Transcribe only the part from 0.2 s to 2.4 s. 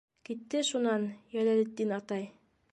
Китте шунан «Йәләлетдин атай».